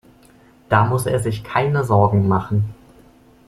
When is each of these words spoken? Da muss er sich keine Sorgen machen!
Da 0.67 0.85
muss 0.85 1.05
er 1.05 1.19
sich 1.19 1.43
keine 1.43 1.83
Sorgen 1.83 2.27
machen! 2.27 2.73